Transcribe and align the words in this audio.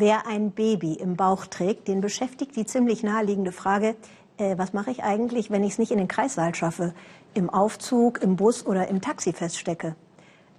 Wer 0.00 0.28
ein 0.28 0.52
Baby 0.52 0.92
im 0.92 1.16
Bauch 1.16 1.46
trägt, 1.46 1.88
den 1.88 2.00
beschäftigt 2.00 2.54
die 2.54 2.64
ziemlich 2.64 3.02
naheliegende 3.02 3.50
Frage, 3.50 3.96
äh, 4.36 4.56
was 4.56 4.72
mache 4.72 4.92
ich 4.92 5.02
eigentlich, 5.02 5.50
wenn 5.50 5.64
ich 5.64 5.72
es 5.72 5.78
nicht 5.78 5.90
in 5.90 5.98
den 5.98 6.06
Kreissaal 6.06 6.54
schaffe, 6.54 6.94
im 7.34 7.50
Aufzug, 7.50 8.22
im 8.22 8.36
Bus 8.36 8.64
oder 8.64 8.86
im 8.86 9.00
Taxi 9.00 9.32
feststecke? 9.32 9.96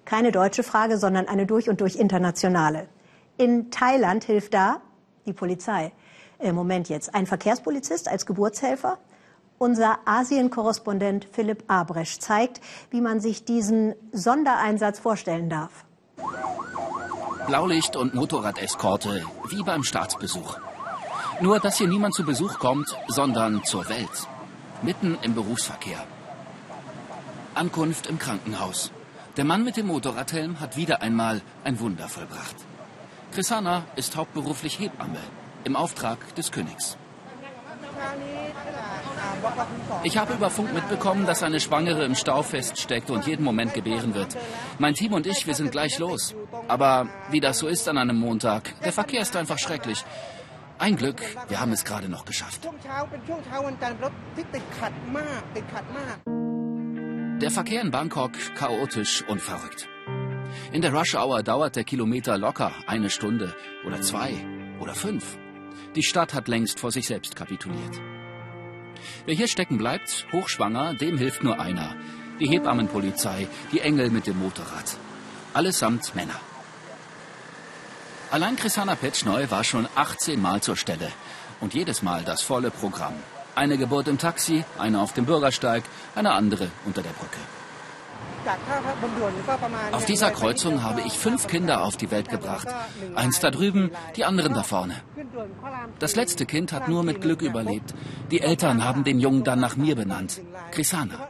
Keine 0.04 0.34
deutsche 0.34 0.64
Frage, 0.64 0.98
sondern 0.98 1.30
eine 1.30 1.46
durch 1.46 1.70
und 1.70 1.80
durch 1.80 1.96
internationale. 1.96 2.90
In 3.38 3.72
Thailand 3.72 4.26
hilft 4.26 4.54
da 4.54 4.82
die 5.26 5.32
Polizei. 5.32 5.94
Äh, 6.40 6.52
Moment 6.52 6.90
jetzt, 6.90 7.16
ein 7.16 7.26
Verkehrspolizist 7.26 8.10
als 8.10 8.26
Geburtshelfer? 8.26 8.98
Unser 9.58 10.00
Asien-Korrespondent 10.04 11.30
Philipp 11.32 11.64
Abresch 11.68 12.20
zeigt, 12.20 12.60
wie 12.92 13.00
man 13.00 13.22
sich 13.22 13.46
diesen 13.46 13.96
Sondereinsatz 14.12 15.00
vorstellen 15.00 15.50
darf. 15.50 15.86
Blaulicht 17.50 17.96
und 17.96 18.14
Motorradeskorte, 18.14 19.26
wie 19.50 19.64
beim 19.64 19.84
Staatsbesuch. 19.84 20.58
Nur, 21.42 21.60
dass 21.60 21.80
hier 21.80 21.88
niemand 21.88 22.14
zu 22.14 22.24
Besuch 22.24 22.60
kommt, 22.60 22.96
sondern 23.08 23.64
zur 23.64 23.90
Welt. 23.90 24.28
Mitten 24.84 25.18
im 25.24 25.34
Berufsverkehr. 25.34 25.98
Ankunft 27.56 28.06
im 28.06 28.20
Krankenhaus. 28.20 28.92
Der 29.36 29.46
Mann 29.46 29.64
mit 29.64 29.78
dem 29.78 29.88
Motorradhelm 29.88 30.60
hat 30.60 30.78
wieder 30.78 31.02
einmal 31.02 31.42
ein 31.64 31.80
Wunder 31.80 32.08
vollbracht. 32.08 32.56
Chrisana 33.32 33.84
ist 33.96 34.16
hauptberuflich 34.16 34.78
Hebamme 34.78 35.24
im 35.64 35.76
Auftrag 35.76 36.20
des 36.36 36.52
Königs. 36.52 36.98
Ich 40.04 40.18
habe 40.18 40.34
über 40.34 40.50
Funk 40.50 40.74
mitbekommen, 40.74 41.26
dass 41.26 41.44
eine 41.44 41.60
Schwangere 41.60 42.04
im 42.06 42.16
Stau 42.16 42.42
feststeckt 42.42 43.10
und 43.10 43.28
jeden 43.28 43.44
Moment 43.44 43.74
gebären 43.74 44.14
wird. 44.14 44.38
Mein 44.78 44.94
Team 44.94 45.14
und 45.14 45.28
ich, 45.28 45.48
wir 45.48 45.56
sind 45.56 45.72
gleich 45.72 46.00
los. 46.00 46.36
Aber 46.68 47.10
wie 47.32 47.40
das 47.40 47.60
so 47.60 47.68
ist 47.68 47.88
an 47.88 47.98
einem 47.98 48.18
Montag, 48.18 48.74
der 48.82 48.94
Verkehr 48.94 49.22
ist 49.22 49.36
einfach 49.36 49.58
schrecklich. 49.58 50.04
Ein 50.78 50.96
Glück, 50.96 51.22
wir 51.50 51.60
haben 51.60 51.74
es 51.74 51.84
gerade 51.84 52.08
noch 52.08 52.24
geschafft. 52.24 52.70
Der 57.42 57.52
Verkehr 57.52 57.82
in 57.82 57.92
Bangkok 57.92 58.32
chaotisch 58.56 59.24
und 59.28 59.42
verrückt. 59.42 59.88
In 60.72 60.82
der 60.82 60.94
Rush 60.94 61.16
Hour 61.16 61.44
dauert 61.44 61.76
der 61.76 61.84
Kilometer 61.84 62.38
locker 62.38 62.72
eine 62.88 63.10
Stunde 63.10 63.56
oder 63.86 64.02
zwei 64.02 64.34
oder 64.80 64.94
fünf. 64.94 65.38
Die 65.96 66.04
Stadt 66.04 66.34
hat 66.34 66.48
längst 66.48 66.80
vor 66.80 66.92
sich 66.92 67.08
selbst 67.08 67.36
kapituliert. 67.36 68.00
Wer 69.26 69.36
hier 69.36 69.48
stecken 69.48 69.78
bleibt, 69.78 70.28
hochschwanger, 70.32 70.94
dem 70.96 71.18
hilft 71.18 71.44
nur 71.44 71.60
einer. 71.60 71.96
Die 72.40 72.50
Hebammenpolizei, 72.50 73.48
die 73.72 73.82
Engel 73.82 74.10
mit 74.10 74.28
dem 74.28 74.40
Motorrad. 74.40 74.98
Allesamt 75.54 76.16
Männer. 76.16 76.40
Allein 78.32 78.56
Chrisana 78.56 78.96
Petschneu 78.96 79.50
war 79.50 79.64
schon 79.64 79.88
18 79.96 80.42
Mal 80.42 80.62
zur 80.62 80.78
Stelle. 80.78 81.12
Und 81.62 81.74
jedes 81.74 82.04
Mal 82.04 82.24
das 82.24 82.42
volle 82.42 82.72
Programm. 82.72 83.16
Eine 83.56 83.78
Geburt 83.78 84.08
im 84.08 84.18
Taxi, 84.18 84.64
eine 84.78 85.02
auf 85.02 85.14
dem 85.14 85.26
Bürgersteig, 85.26 85.84
eine 86.16 86.32
andere 86.32 86.70
unter 86.86 87.02
der 87.02 87.10
Brücke. 87.10 87.40
Auf 89.92 90.06
dieser 90.06 90.32
Kreuzung 90.32 90.84
habe 90.84 91.02
ich 91.02 91.14
fünf 91.14 91.48
Kinder 91.48 91.84
auf 91.84 91.98
die 91.98 92.12
Welt 92.12 92.30
gebracht. 92.30 92.68
Eins 93.16 93.40
da 93.40 93.52
drüben, 93.52 93.92
die 94.16 94.26
anderen 94.26 94.54
da 94.54 94.64
vorne. 94.64 94.96
Das 96.00 96.16
letzte 96.16 96.46
Kind 96.46 96.72
hat 96.72 96.88
nur 96.88 97.04
mit 97.04 97.22
Glück 97.22 97.42
überlebt. 97.42 97.94
Die 98.32 98.42
Eltern 98.42 98.84
haben 98.84 99.04
den 99.04 99.20
Jungen 99.20 99.44
dann 99.44 99.60
nach 99.60 99.76
mir 99.76 99.96
benannt. 99.96 100.42
Chrisana. 100.72 101.30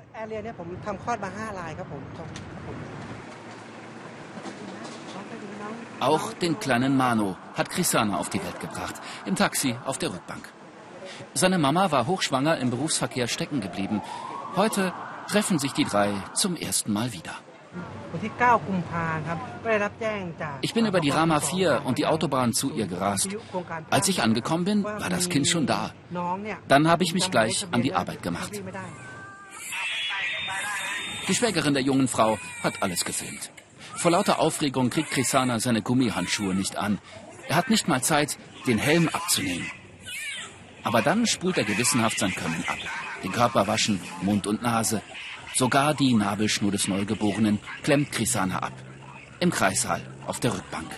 Auch 5.99 6.33
den 6.33 6.59
kleinen 6.59 6.95
Mano 6.95 7.35
hat 7.55 7.69
Chrisana 7.69 8.17
auf 8.17 8.29
die 8.29 8.41
Welt 8.41 8.59
gebracht. 8.59 8.95
Im 9.25 9.35
Taxi 9.35 9.75
auf 9.85 9.97
der 9.97 10.13
Rückbank. 10.13 10.47
Seine 11.33 11.57
Mama 11.57 11.91
war 11.91 12.07
hochschwanger 12.07 12.57
im 12.57 12.69
Berufsverkehr 12.69 13.27
stecken 13.27 13.59
geblieben. 13.59 14.01
Heute 14.55 14.93
treffen 15.29 15.59
sich 15.59 15.73
die 15.73 15.85
drei 15.85 16.11
zum 16.33 16.55
ersten 16.55 16.91
Mal 16.91 17.13
wieder. 17.13 17.35
Ich 20.61 20.73
bin 20.73 20.85
über 20.87 20.99
die 20.99 21.11
Rama 21.11 21.39
4 21.39 21.83
und 21.85 21.97
die 21.99 22.07
Autobahn 22.07 22.53
zu 22.53 22.71
ihr 22.73 22.87
gerast. 22.87 23.29
Als 23.91 24.07
ich 24.07 24.23
angekommen 24.23 24.65
bin, 24.65 24.83
war 24.83 25.09
das 25.09 25.29
Kind 25.29 25.47
schon 25.47 25.67
da. 25.67 25.91
Dann 26.67 26.87
habe 26.87 27.03
ich 27.03 27.13
mich 27.13 27.29
gleich 27.29 27.67
an 27.71 27.83
die 27.83 27.93
Arbeit 27.93 28.23
gemacht. 28.23 28.51
Die 31.27 31.35
Schwägerin 31.35 31.75
der 31.75 31.83
jungen 31.83 32.07
Frau 32.07 32.39
hat 32.63 32.81
alles 32.81 33.05
gefilmt. 33.05 33.51
Vor 33.95 34.11
lauter 34.11 34.39
Aufregung 34.39 34.89
kriegt 34.89 35.11
Krisana 35.11 35.59
seine 35.59 35.83
Gummihandschuhe 35.83 36.55
nicht 36.55 36.75
an. 36.77 36.97
Er 37.47 37.55
hat 37.55 37.69
nicht 37.69 37.87
mal 37.87 38.01
Zeit, 38.01 38.39
den 38.65 38.79
Helm 38.79 39.09
abzunehmen. 39.09 39.69
Aber 40.83 41.01
dann 41.01 41.25
spult 41.27 41.57
er 41.57 41.63
gewissenhaft 41.63 42.19
sein 42.19 42.33
Können 42.33 42.63
ab. 42.67 42.77
Den 43.23 43.31
Körper 43.31 43.67
waschen, 43.67 43.99
Mund 44.21 44.47
und 44.47 44.61
Nase. 44.61 45.01
Sogar 45.55 45.93
die 45.93 46.13
Nabelschnur 46.13 46.71
des 46.71 46.87
Neugeborenen 46.87 47.59
klemmt 47.83 48.11
Krisana 48.11 48.59
ab. 48.59 48.73
Im 49.39 49.51
Kreissaal, 49.51 50.01
auf 50.25 50.39
der 50.39 50.53
Rückbank. 50.53 50.89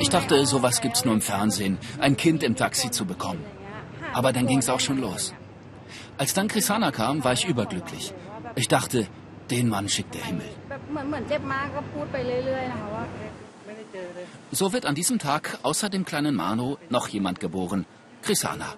Ich 0.00 0.08
dachte, 0.08 0.44
sowas 0.46 0.80
gibt's 0.80 1.04
nur 1.04 1.14
im 1.14 1.20
Fernsehen, 1.20 1.78
ein 2.00 2.16
Kind 2.16 2.42
im 2.42 2.56
Taxi 2.56 2.90
zu 2.90 3.04
bekommen. 3.04 3.44
Aber 4.12 4.32
dann 4.32 4.46
ging's 4.46 4.68
auch 4.68 4.80
schon 4.80 4.98
los. 4.98 5.34
Als 6.18 6.34
dann 6.34 6.48
Krisana 6.48 6.90
kam, 6.90 7.24
war 7.24 7.32
ich 7.32 7.46
überglücklich. 7.46 8.12
Ich 8.56 8.68
dachte, 8.68 9.06
den 9.50 9.68
Mann 9.68 9.88
schickt 9.88 10.14
der 10.14 10.24
Himmel. 10.24 10.48
So 14.52 14.72
wird 14.72 14.86
an 14.86 14.94
diesem 14.94 15.18
Tag 15.18 15.58
außer 15.62 15.88
dem 15.88 16.04
kleinen 16.04 16.34
Mano 16.34 16.78
noch 16.90 17.08
jemand 17.08 17.40
geboren. 17.40 17.86
Chrisana. 18.22 18.74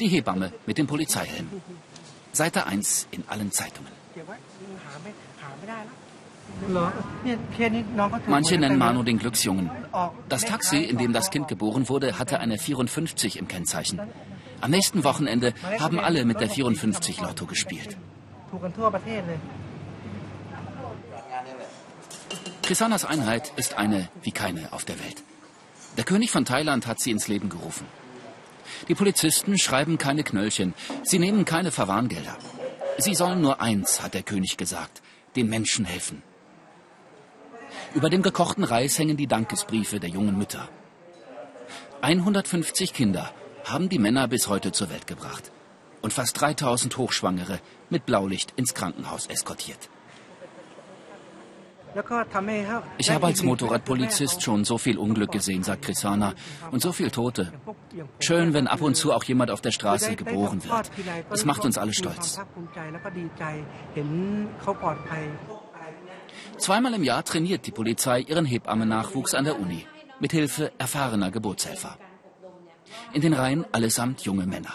Die 0.00 0.08
Hebamme 0.08 0.52
mit 0.66 0.78
dem 0.78 0.86
Polizeihelm. 0.86 1.48
Seite 2.32 2.66
1 2.66 3.08
in 3.10 3.24
allen 3.28 3.52
Zeitungen. 3.52 3.92
Manche 8.26 8.58
nennen 8.58 8.78
Manu 8.78 9.02
den 9.02 9.18
Glücksjungen. 9.18 9.70
Das 10.28 10.44
Taxi, 10.44 10.82
in 10.82 10.98
dem 10.98 11.12
das 11.12 11.30
Kind 11.30 11.48
geboren 11.48 11.88
wurde, 11.88 12.18
hatte 12.18 12.40
eine 12.40 12.58
54 12.58 13.38
im 13.38 13.48
Kennzeichen. 13.48 14.00
Am 14.60 14.70
nächsten 14.70 15.04
Wochenende 15.04 15.54
haben 15.78 15.98
alle 15.98 16.24
mit 16.24 16.40
der 16.40 16.48
54 16.48 17.20
Lotto 17.20 17.46
gespielt. 17.46 17.96
Krisanas 22.62 23.04
Einheit 23.04 23.52
ist 23.56 23.76
eine 23.76 24.08
wie 24.22 24.30
keine 24.30 24.72
auf 24.72 24.84
der 24.84 24.98
Welt. 25.00 25.22
Der 25.96 26.04
König 26.04 26.30
von 26.30 26.44
Thailand 26.44 26.86
hat 26.86 27.00
sie 27.00 27.10
ins 27.10 27.26
Leben 27.26 27.48
gerufen. 27.48 27.86
Die 28.88 28.94
Polizisten 28.94 29.58
schreiben 29.58 29.98
keine 29.98 30.22
Knöllchen, 30.22 30.72
sie 31.02 31.18
nehmen 31.18 31.44
keine 31.44 31.72
Verwarngelder. 31.72 32.38
Sie 32.98 33.14
sollen 33.14 33.40
nur 33.40 33.60
eins, 33.60 34.00
hat 34.00 34.14
der 34.14 34.22
König 34.22 34.56
gesagt, 34.56 35.02
den 35.34 35.48
Menschen 35.48 35.84
helfen. 35.84 36.22
Über 37.94 38.08
dem 38.08 38.22
gekochten 38.22 38.64
Reis 38.64 38.98
hängen 38.98 39.16
die 39.16 39.26
Dankesbriefe 39.26 39.98
der 39.98 40.10
jungen 40.10 40.38
Mütter. 40.38 40.68
150 42.00 42.94
Kinder 42.94 43.32
haben 43.64 43.88
die 43.88 43.98
Männer 43.98 44.28
bis 44.28 44.48
heute 44.48 44.72
zur 44.72 44.88
Welt 44.88 45.06
gebracht 45.06 45.50
und 46.00 46.12
fast 46.12 46.40
3000 46.40 46.96
Hochschwangere 46.96 47.60
mit 47.90 48.06
Blaulicht 48.06 48.52
ins 48.56 48.74
Krankenhaus 48.74 49.26
eskortiert. 49.26 49.90
Ich 52.98 53.10
habe 53.10 53.26
als 53.26 53.42
Motorradpolizist 53.42 54.42
schon 54.42 54.64
so 54.64 54.78
viel 54.78 54.98
Unglück 54.98 55.32
gesehen, 55.32 55.62
sagt 55.62 55.82
Chrisana, 55.82 56.34
und 56.70 56.80
so 56.80 56.92
viel 56.92 57.10
Tote. 57.10 57.52
Schön, 58.20 58.54
wenn 58.54 58.66
ab 58.66 58.80
und 58.80 58.94
zu 58.94 59.12
auch 59.12 59.24
jemand 59.24 59.50
auf 59.50 59.60
der 59.60 59.72
Straße 59.72 60.16
geboren 60.16 60.62
wird. 60.64 60.90
Das 61.30 61.44
macht 61.44 61.64
uns 61.64 61.76
alle 61.78 61.92
stolz. 61.92 62.40
Zweimal 66.58 66.94
im 66.94 67.02
Jahr 67.02 67.24
trainiert 67.24 67.66
die 67.66 67.72
Polizei 67.72 68.20
ihren 68.20 68.46
Hebammennachwuchs 68.46 69.34
an 69.34 69.44
der 69.44 69.60
Uni, 69.60 69.86
mit 70.20 70.32
Hilfe 70.32 70.72
erfahrener 70.78 71.30
Geburtshelfer. 71.30 71.98
In 73.12 73.20
den 73.20 73.34
Reihen 73.34 73.66
allesamt 73.72 74.22
junge 74.22 74.46
Männer. 74.46 74.74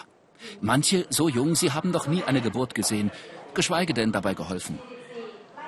Manche 0.60 1.06
so 1.10 1.28
jung, 1.28 1.56
sie 1.56 1.72
haben 1.72 1.90
noch 1.90 2.06
nie 2.06 2.22
eine 2.22 2.40
Geburt 2.40 2.74
gesehen, 2.74 3.10
geschweige 3.54 3.92
denn 3.92 4.12
dabei 4.12 4.34
geholfen. 4.34 4.78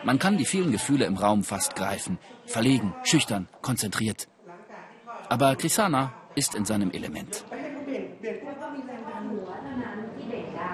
Man 0.03 0.19
kann 0.19 0.39
die 0.39 0.45
vielen 0.45 0.73
Gefühle 0.73 1.05
im 1.05 1.17
Raum 1.17 1.45
fast 1.45 1.77
greifen. 1.77 2.19
Verlegen, 2.47 2.95
schüchtern, 3.05 3.49
konzentriert. 3.61 4.29
Aber 5.29 5.55
Krisana 5.57 6.13
ist 6.35 6.55
in 6.55 6.65
seinem 6.65 6.91
Element. 6.91 7.45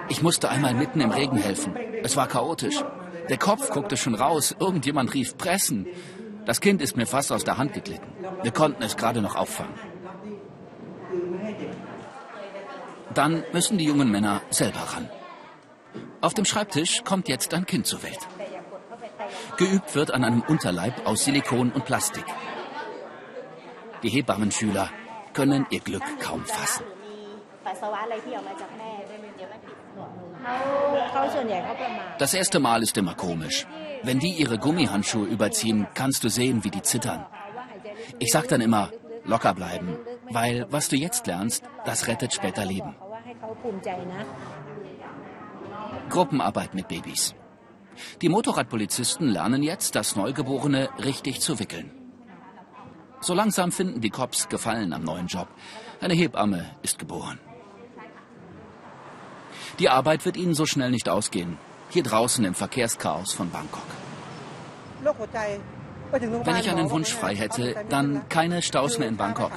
Ich 0.09 0.23
musste 0.23 0.49
einmal 0.49 0.75
mitten 0.75 1.01
im 1.01 1.11
Regen 1.11 1.37
helfen. 1.37 1.75
Es 2.03 2.17
war 2.17 2.29
chaotisch. 2.29 2.85
Der 3.29 3.39
Kopf 3.39 3.71
guckte 3.71 3.97
schon 3.97 4.15
raus. 4.15 4.55
Irgendjemand 4.59 5.13
rief 5.15 5.37
Pressen. 5.37 5.87
Das 6.45 6.61
Kind 6.61 6.81
ist 6.81 6.97
mir 6.97 7.07
fast 7.07 7.33
aus 7.33 7.43
der 7.43 7.59
Hand 7.59 7.73
geglitten. 7.75 8.07
Wir 8.43 8.53
konnten 8.53 8.83
es 8.83 8.97
gerade 8.97 9.21
noch 9.21 9.35
auffangen. 9.35 9.75
Dann 13.13 13.43
müssen 13.53 13.79
die 13.79 13.85
jungen 13.85 14.11
Männer 14.11 14.43
selber 14.51 14.81
ran. 14.81 15.09
Auf 16.21 16.35
dem 16.35 16.45
Schreibtisch 16.45 17.03
kommt 17.05 17.29
jetzt 17.29 17.53
ein 17.55 17.67
Kind 17.67 17.87
zur 17.87 18.03
Welt. 18.03 18.19
Geübt 19.57 19.95
wird 19.95 20.13
an 20.13 20.23
einem 20.25 20.43
Unterleib 20.43 21.07
aus 21.07 21.25
Silikon 21.25 21.73
und 21.73 21.85
Plastik. 21.85 22.25
Die 24.03 24.11
Hebammenschüler 24.11 24.91
können 25.33 25.67
ihr 25.71 25.81
Glück 25.81 26.05
kaum 26.21 26.45
fassen. 26.45 26.85
Das 32.19 32.35
erste 32.35 32.61
Mal 32.61 32.83
ist 32.83 32.97
immer 32.97 33.15
komisch. 33.15 33.67
Wenn 34.03 34.19
die 34.19 34.33
ihre 34.33 34.59
Gummihandschuhe 34.59 35.27
überziehen, 35.27 35.87
kannst 35.95 36.23
du 36.23 36.29
sehen, 36.29 36.63
wie 36.65 36.71
die 36.71 36.83
zittern. 36.83 37.27
Ich 38.19 38.31
sag 38.33 38.49
dann 38.49 38.61
immer, 38.61 38.91
locker 39.25 39.55
bleiben, 39.55 39.99
weil 40.31 40.67
was 40.71 40.89
du 40.89 40.97
jetzt 40.97 41.27
lernst, 41.27 41.65
das 41.85 42.07
rettet 42.07 42.35
später 42.35 42.65
Leben. 42.65 42.95
Gruppenarbeit 46.11 46.75
mit 46.75 46.89
Babys. 46.89 47.35
Die 48.23 48.29
Motorradpolizisten 48.29 49.29
lernen 49.29 49.63
jetzt, 49.63 49.95
das 49.95 50.17
Neugeborene 50.17 50.89
richtig 51.03 51.41
zu 51.41 51.59
wickeln. 51.59 51.91
So 53.21 53.35
langsam 53.35 53.73
finden 53.73 54.01
die 54.01 54.11
Cops 54.11 54.49
Gefallen 54.49 54.93
am 54.93 55.03
neuen 55.03 55.27
Job. 55.27 55.49
Eine 56.01 56.15
Hebamme 56.15 56.71
ist 56.83 56.99
geboren. 56.99 57.41
Die 59.79 59.89
Arbeit 59.89 60.25
wird 60.25 60.37
ihnen 60.37 60.55
so 60.55 60.67
schnell 60.67 60.91
nicht 60.91 61.09
ausgehen. 61.09 61.59
Hier 61.91 62.03
draußen 62.03 62.45
im 62.45 62.55
Verkehrschaos 62.55 63.33
von 63.33 63.51
Bangkok. 63.51 63.83
Wenn 66.11 66.57
ich 66.57 66.71
einen 66.71 66.91
Wunsch 66.91 67.13
frei 67.13 67.35
hätte, 67.35 67.75
dann 67.89 68.29
keine 68.29 68.63
Staus 68.63 68.99
mehr 68.99 69.09
in 69.09 69.17
Bangkok. 69.17 69.53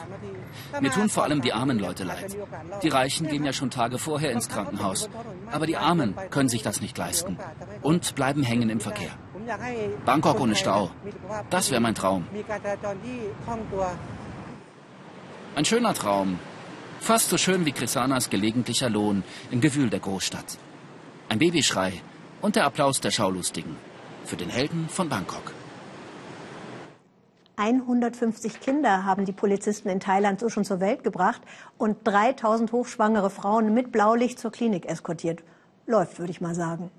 Mir 0.81 0.91
tun 0.91 1.09
vor 1.09 1.23
allem 1.23 1.41
die 1.41 1.53
armen 1.53 1.79
Leute 1.79 2.03
leid. 2.03 2.35
Die 2.83 2.89
Reichen 2.89 3.27
gehen 3.27 3.45
ja 3.45 3.53
schon 3.53 3.69
Tage 3.69 3.97
vorher 3.97 4.31
ins 4.31 4.49
Krankenhaus. 4.49 5.09
Aber 5.51 5.65
die 5.65 5.77
Armen 5.77 6.15
können 6.29 6.49
sich 6.49 6.61
das 6.63 6.81
nicht 6.81 6.97
leisten 6.97 7.37
und 7.81 8.15
bleiben 8.15 8.43
hängen 8.43 8.69
im 8.69 8.79
Verkehr. 8.79 9.11
Bangkok 10.05 10.39
ohne 10.39 10.55
Stau. 10.55 10.91
Das 11.49 11.71
wäre 11.71 11.81
mein 11.81 11.95
Traum. 11.95 12.27
Ein 15.55 15.65
schöner 15.65 15.93
Traum. 15.93 16.39
Fast 16.99 17.29
so 17.29 17.37
schön 17.37 17.65
wie 17.65 17.71
Krisanas 17.71 18.29
gelegentlicher 18.29 18.89
Lohn 18.89 19.23
im 19.51 19.61
Gewühl 19.61 19.89
der 19.89 19.99
Großstadt. 19.99 20.57
Ein 21.29 21.39
Babyschrei 21.39 22.01
und 22.41 22.55
der 22.55 22.65
Applaus 22.65 22.99
der 23.01 23.11
Schaulustigen. 23.11 23.77
Für 24.25 24.35
den 24.35 24.49
Helden 24.49 24.89
von 24.89 25.09
Bangkok. 25.09 25.53
150 27.59 28.61
Kinder 28.61 29.03
haben 29.03 29.25
die 29.25 29.33
Polizisten 29.33 29.89
in 29.89 29.99
Thailand 29.99 30.39
so 30.39 30.47
schon 30.47 30.63
zur 30.63 30.79
Welt 30.79 31.03
gebracht 31.03 31.41
und 31.77 31.97
3000 32.05 32.71
hochschwangere 32.71 33.29
Frauen 33.29 33.73
mit 33.73 33.91
Blaulicht 33.91 34.39
zur 34.39 34.51
Klinik 34.51 34.85
eskortiert. 34.85 35.43
Läuft, 35.85 36.19
würde 36.19 36.31
ich 36.31 36.39
mal 36.39 36.55
sagen. 36.55 36.89